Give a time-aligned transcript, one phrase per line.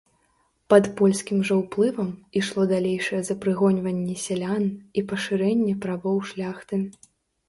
[0.73, 2.07] Пад польскім жа ўплывам
[2.39, 4.65] ішло далейшае запрыгоньванне сялян
[4.99, 6.81] і пашырэнне правоў шляхты.